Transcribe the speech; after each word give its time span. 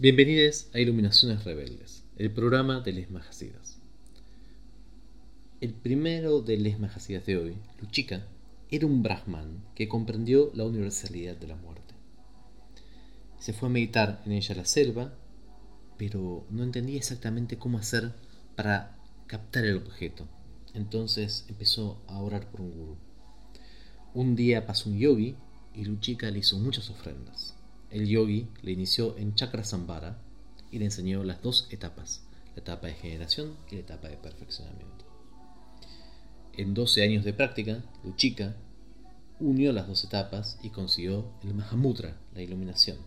Bienvenidos 0.00 0.68
a 0.74 0.78
Iluminaciones 0.78 1.42
Rebeldes, 1.42 2.04
el 2.18 2.30
programa 2.30 2.78
de 2.78 2.92
Les 2.92 3.10
Majasidas. 3.10 3.80
El 5.60 5.74
primero 5.74 6.40
de 6.40 6.56
Les 6.56 6.78
Majasidas 6.78 7.26
de 7.26 7.36
hoy, 7.36 7.56
Luchica, 7.80 8.24
era 8.70 8.86
un 8.86 9.02
brahman 9.02 9.64
que 9.74 9.88
comprendió 9.88 10.52
la 10.54 10.62
universalidad 10.62 11.36
de 11.36 11.48
la 11.48 11.56
muerte. 11.56 11.94
Se 13.40 13.52
fue 13.52 13.68
a 13.68 13.72
meditar 13.72 14.22
en 14.24 14.30
ella 14.30 14.54
la 14.54 14.66
selva, 14.66 15.18
pero 15.96 16.46
no 16.48 16.62
entendía 16.62 16.98
exactamente 16.98 17.58
cómo 17.58 17.78
hacer 17.78 18.12
para 18.54 18.96
captar 19.26 19.64
el 19.64 19.78
objeto. 19.78 20.28
Entonces 20.74 21.44
empezó 21.48 22.00
a 22.06 22.20
orar 22.20 22.52
por 22.52 22.60
un 22.60 22.70
gurú. 22.70 22.96
Un 24.14 24.36
día 24.36 24.64
pasó 24.64 24.90
un 24.90 24.96
yogi 24.96 25.34
y 25.74 25.84
Luchica 25.86 26.30
le 26.30 26.38
hizo 26.38 26.56
muchas 26.56 26.88
ofrendas. 26.88 27.57
El 27.90 28.06
yogi 28.06 28.48
le 28.62 28.72
inició 28.72 29.16
en 29.16 29.34
Chakra 29.34 29.64
Sambara 29.64 30.18
y 30.70 30.78
le 30.78 30.84
enseñó 30.84 31.24
las 31.24 31.40
dos 31.40 31.68
etapas, 31.70 32.22
la 32.54 32.60
etapa 32.60 32.86
de 32.86 32.94
generación 32.94 33.56
y 33.70 33.76
la 33.76 33.80
etapa 33.80 34.08
de 34.08 34.16
perfeccionamiento. 34.18 35.06
En 36.52 36.74
12 36.74 37.02
años 37.02 37.24
de 37.24 37.32
práctica, 37.32 37.82
Luchika 38.04 38.56
unió 39.40 39.72
las 39.72 39.86
dos 39.86 40.04
etapas 40.04 40.58
y 40.62 40.68
consiguió 40.68 41.30
el 41.42 41.54
Mahamudra, 41.54 42.18
la 42.34 42.42
iluminación, 42.42 42.98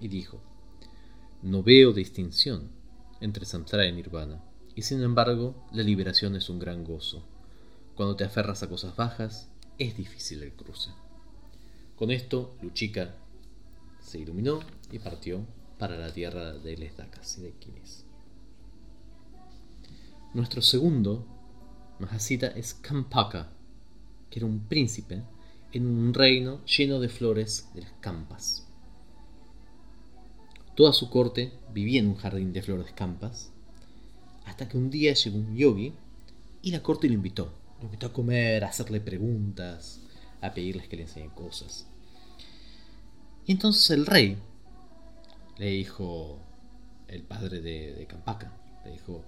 y 0.00 0.08
dijo, 0.08 0.40
no 1.42 1.62
veo 1.62 1.92
distinción 1.92 2.70
entre 3.20 3.44
Samsara 3.44 3.86
y 3.86 3.92
Nirvana, 3.92 4.42
y 4.74 4.82
sin 4.82 5.02
embargo 5.02 5.54
la 5.72 5.84
liberación 5.84 6.34
es 6.34 6.48
un 6.48 6.58
gran 6.58 6.82
gozo. 6.82 7.22
Cuando 7.94 8.16
te 8.16 8.24
aferras 8.24 8.62
a 8.62 8.68
cosas 8.68 8.96
bajas, 8.96 9.48
es 9.78 9.96
difícil 9.96 10.42
el 10.42 10.52
cruce. 10.52 10.90
Con 11.96 12.10
esto, 12.10 12.56
Luchika 12.62 13.14
se 14.02 14.18
iluminó 14.18 14.60
y 14.90 14.98
partió 14.98 15.44
para 15.78 15.96
la 15.96 16.12
tierra 16.12 16.52
de 16.52 16.76
Les 16.76 16.92
y 16.92 17.40
de 17.40 17.52
Kinis. 17.52 18.04
Nuestro 20.34 20.62
segundo 20.62 21.26
Mahasita 21.98 22.48
es 22.48 22.74
Kampaka, 22.74 23.50
que 24.30 24.38
era 24.38 24.46
un 24.46 24.60
príncipe 24.60 25.22
en 25.72 25.86
un 25.86 26.14
reino 26.14 26.64
lleno 26.64 27.00
de 27.00 27.08
flores 27.08 27.68
de 27.74 27.82
las 27.82 27.92
campas. 28.00 28.66
Toda 30.74 30.92
su 30.92 31.10
corte 31.10 31.52
vivía 31.74 32.00
en 32.00 32.08
un 32.08 32.16
jardín 32.16 32.52
de 32.52 32.62
flores 32.62 32.92
campas, 32.92 33.52
hasta 34.46 34.68
que 34.68 34.78
un 34.78 34.90
día 34.90 35.12
llegó 35.14 35.36
un 35.36 35.56
yogi 35.56 35.92
y 36.62 36.70
la 36.70 36.82
corte 36.82 37.08
lo 37.08 37.14
invitó. 37.14 37.52
Lo 37.78 37.86
invitó 37.86 38.06
a 38.06 38.12
comer, 38.12 38.64
a 38.64 38.68
hacerle 38.68 39.00
preguntas, 39.00 40.00
a 40.40 40.52
pedirles 40.52 40.88
que 40.88 40.96
le 40.96 41.02
enseñen 41.02 41.30
cosas. 41.30 41.89
Y 43.50 43.54
entonces 43.54 43.90
el 43.90 44.06
rey 44.06 44.38
le 45.58 45.70
dijo, 45.70 46.38
el 47.08 47.24
padre 47.24 47.60
de, 47.60 48.06
Campaca, 48.08 48.56
le 48.84 48.92
dijo, 48.92 49.24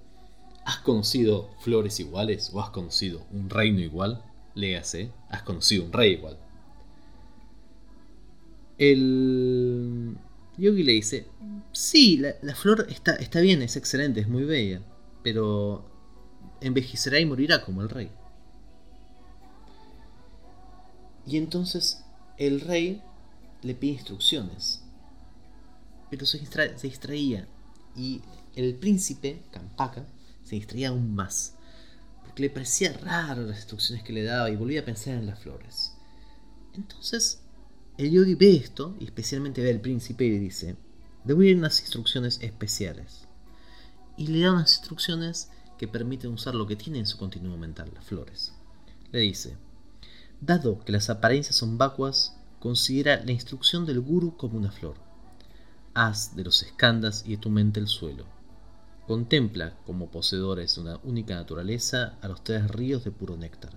¿has 0.65 0.77
conocido 0.77 1.51
flores 1.59 1.99
iguales 1.99 2.51
o 2.53 2.61
has 2.61 2.71
conocido 2.71 3.27
un 3.33 3.51
reino 3.51 3.81
igual? 3.81 4.23
Léase, 4.55 5.11
has 5.29 5.43
conocido 5.43 5.85
un 5.85 5.93
rey 5.93 6.13
igual. 6.13 6.39
El 8.79 10.17
yogi 10.57 10.85
le 10.85 10.93
dice, 10.93 11.27
sí, 11.73 12.17
la, 12.19 12.55
flor 12.55 12.87
está, 12.91 13.17
está 13.17 13.41
bien, 13.41 13.61
es 13.61 13.75
excelente, 13.75 14.21
es 14.21 14.29
muy 14.29 14.45
bella, 14.45 14.83
pero 15.25 15.85
envejecerá 16.61 17.19
y 17.19 17.27
morirá 17.27 17.65
como 17.65 17.83
el 17.83 17.89
rey. 17.89 18.09
Y 21.27 21.39
entonces 21.39 22.05
el 22.39 22.61
rey 22.61 23.03
le 23.63 23.75
pide 23.75 23.93
instrucciones. 23.93 24.83
Pero 26.11 26.27
se, 26.27 26.39
distraía. 26.83 27.49
Y 27.97 28.21
el 28.55 28.75
príncipe, 28.75 29.43
Campaca, 29.51 30.07
se 30.45 30.57
distraía 30.57 30.89
aún 30.89 31.15
más. 31.15 31.55
Porque 32.23 32.43
le 32.43 32.51
parecía 32.51 32.93
raro 32.93 33.43
las 33.43 33.59
instrucciones 33.59 34.05
que 34.05 34.13
le 34.13 34.25
daba 34.25 34.51
y 34.51 34.57
volvía 34.57 34.81
a 34.81 34.85
pensar 34.85 35.15
en 35.15 35.27
las 35.27 35.39
flores. 35.39 35.93
Entonces, 36.75 37.41
el 37.99 38.11
yogi 38.11 38.35
ve 38.35 38.57
esto, 38.57 38.97
y 38.99 39.05
especialmente 39.05 39.63
ve 39.63 39.71
al 39.71 39.81
príncipe 39.81 40.25
y 40.25 40.31
le 40.31 40.39
dice, 40.39 40.71
a 40.71 41.29
dar 41.29 41.37
unas 41.37 41.81
instrucciones 41.81 42.39
especiales. 42.43 43.27
Y 44.17 44.27
le 44.27 44.41
da 44.41 44.53
unas 44.53 44.77
instrucciones 44.77 45.51
que 45.79 45.89
permiten 45.89 46.33
usar 46.33 46.55
lo 46.55 46.67
que 46.67 46.77
tiene 46.77 46.99
en 46.99 47.07
su 47.07 47.19
continuo 47.19 47.57
mental, 47.57 47.91
las 47.95 48.05
flores. 48.05 48.53
Le 49.11 49.21
dice, 49.21 49.57
dado 50.41 50.81
que 50.85 50.93
las 50.93 51.11
apariencias 51.11 51.57
son 51.57 51.79
vacuas, 51.79 52.37
Considera 52.63 53.25
la 53.25 53.33
instrucción 53.33 53.87
del 53.87 53.99
guru 53.99 54.37
como 54.37 54.57
una 54.57 54.71
flor. 54.71 54.95
Haz 55.95 56.37
de 56.37 56.45
los 56.45 56.63
escandas 56.63 57.25
y 57.27 57.33
de 57.33 57.39
tu 57.39 57.51
mente 57.51 57.81
el 57.81 57.89
suelo. 57.89 58.25
Contempla 59.09 59.77
como 59.85 60.13
poseedores 60.13 60.77
de 60.77 60.83
una 60.83 61.01
única 61.03 61.35
naturaleza 61.35 62.17
a 62.23 62.29
los 62.29 62.45
tres 62.45 62.71
ríos 62.71 63.03
de 63.03 63.11
puro 63.11 63.37
néctar, 63.37 63.73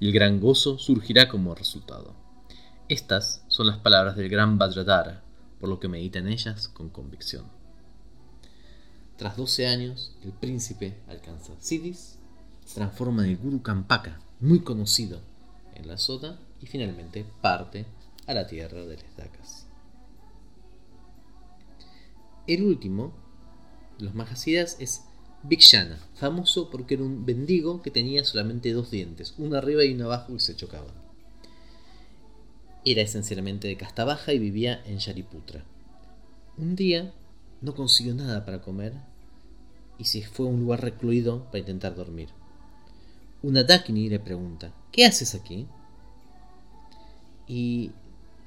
y 0.00 0.06
el 0.06 0.14
gran 0.14 0.40
gozo 0.40 0.78
surgirá 0.78 1.28
como 1.28 1.54
resultado. 1.54 2.14
Estas 2.88 3.44
son 3.48 3.66
las 3.66 3.76
palabras 3.80 4.16
del 4.16 4.30
gran 4.30 4.56
Vajradhara, 4.56 5.22
por 5.60 5.68
lo 5.68 5.78
que 5.78 5.88
medita 5.88 6.18
en 6.18 6.28
ellas 6.28 6.68
con 6.68 6.88
convicción. 6.88 7.44
Tras 9.18 9.36
12 9.36 9.66
años, 9.66 10.16
el 10.22 10.32
príncipe 10.32 10.96
alcanza 11.08 11.52
Siddhis, 11.60 12.18
se 12.64 12.74
transforma 12.76 13.22
en 13.22 13.32
el 13.32 13.36
Guru 13.36 13.60
Kampaka, 13.60 14.18
muy 14.40 14.60
conocido 14.60 15.20
en 15.74 15.88
la 15.88 15.98
Sota, 15.98 16.38
y 16.62 16.66
finalmente 16.66 17.26
parte 17.42 17.84
a 18.26 18.34
la 18.34 18.46
tierra 18.46 18.84
de 18.86 18.96
las 18.96 19.16
Dacas. 19.16 19.66
El 22.46 22.62
último 22.62 23.12
de 23.98 24.04
los 24.04 24.14
Mahasidas 24.14 24.76
es 24.80 25.04
Bhikshana, 25.42 25.98
famoso 26.14 26.70
porque 26.70 26.94
era 26.94 27.04
un 27.04 27.26
bendigo 27.26 27.82
que 27.82 27.90
tenía 27.90 28.24
solamente 28.24 28.72
dos 28.72 28.90
dientes, 28.90 29.34
uno 29.38 29.56
arriba 29.56 29.84
y 29.84 29.94
uno 29.94 30.06
abajo 30.06 30.34
y 30.34 30.40
se 30.40 30.56
chocaban. 30.56 30.94
Era 32.84 33.02
esencialmente 33.02 33.68
de 33.68 33.76
casta 33.76 34.04
baja 34.04 34.32
y 34.32 34.38
vivía 34.38 34.82
en 34.86 34.98
Shariputra. 34.98 35.64
Un 36.56 36.76
día 36.76 37.12
no 37.60 37.74
consiguió 37.74 38.14
nada 38.14 38.44
para 38.44 38.60
comer 38.60 38.94
y 39.98 40.04
se 40.04 40.22
fue 40.22 40.46
a 40.46 40.50
un 40.50 40.60
lugar 40.60 40.82
recluido 40.82 41.44
para 41.46 41.60
intentar 41.60 41.94
dormir. 41.94 42.28
Una 43.42 43.62
Dakini 43.62 44.08
le 44.08 44.20
pregunta, 44.20 44.72
¿qué 44.92 45.04
haces 45.04 45.34
aquí? 45.34 45.66
Y 47.46 47.92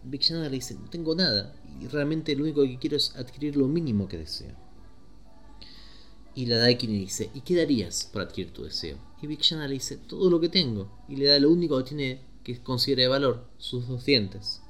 Vixana 0.03 0.43
le 0.43 0.55
dice, 0.55 0.75
no 0.75 0.89
tengo 0.89 1.15
nada, 1.15 1.55
y 1.81 1.87
realmente 1.87 2.35
lo 2.35 2.43
único 2.43 2.63
que 2.63 2.77
quiero 2.77 2.97
es 2.97 3.15
adquirir 3.15 3.57
lo 3.57 3.67
mínimo 3.67 4.07
que 4.07 4.17
deseo. 4.17 4.55
Y 6.35 6.45
la 6.45 6.57
Daikin 6.57 6.91
le 6.91 6.99
dice, 6.99 7.29
¿y 7.33 7.41
qué 7.41 7.55
darías 7.55 8.09
por 8.11 8.21
adquirir 8.21 8.53
tu 8.53 8.63
deseo? 8.63 8.97
Y 9.21 9.27
Vixana 9.27 9.67
le 9.67 9.73
dice, 9.73 9.97
todo 9.97 10.29
lo 10.29 10.39
que 10.39 10.49
tengo, 10.49 10.89
y 11.09 11.15
le 11.15 11.27
da 11.27 11.39
lo 11.39 11.49
único 11.49 11.77
que 11.77 11.83
tiene 11.83 12.21
que 12.43 12.61
considera 12.61 13.01
de 13.01 13.07
valor, 13.07 13.47
sus 13.57 13.87
dos 13.87 14.05
dientes. 14.05 14.61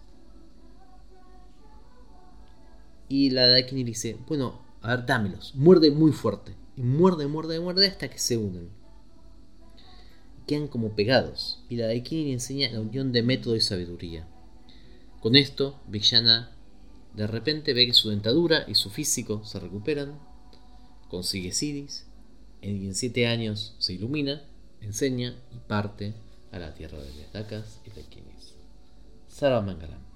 Y 3.09 3.29
la 3.29 3.47
Daikin 3.47 3.77
le 3.77 3.83
dice, 3.83 4.17
bueno, 4.27 4.61
a 4.81 4.95
ver, 4.95 5.05
dámelos, 5.05 5.53
muerde 5.55 5.91
muy 5.91 6.11
fuerte. 6.11 6.55
Y 6.77 6.83
muerde, 6.83 7.27
muerde, 7.27 7.59
muerde 7.59 7.87
hasta 7.87 8.07
que 8.07 8.19
se 8.19 8.37
unen. 8.37 8.69
Quedan 10.45 10.67
como 10.67 10.95
pegados. 10.95 11.63
Y 11.69 11.75
la 11.75 11.87
Daikini 11.87 12.25
le 12.25 12.33
enseña 12.33 12.71
la 12.71 12.81
unión 12.81 13.11
de 13.11 13.23
método 13.23 13.55
y 13.55 13.61
sabiduría. 13.61 14.27
Con 15.21 15.35
esto, 15.35 15.79
Vijana 15.87 16.51
de 17.13 17.25
repente 17.25 17.73
ve 17.73 17.87
que 17.87 17.93
su 17.93 18.09
dentadura 18.09 18.65
y 18.67 18.75
su 18.75 18.89
físico 18.91 19.43
se 19.43 19.59
recuperan, 19.59 20.19
consigue 21.09 21.51
Sidis, 21.51 22.05
en 22.61 22.93
siete 22.93 23.27
años 23.27 23.75
se 23.79 23.93
ilumina, 23.93 24.43
enseña 24.81 25.35
y 25.51 25.57
parte 25.67 26.13
a 26.51 26.59
la 26.59 26.73
tierra 26.73 26.99
de 26.99 27.13
las 27.15 27.33
Dakas 27.33 27.81
y 27.85 27.89
de 27.89 28.03
Kinis. 28.03 28.53
Sarvamangalam. 29.27 30.06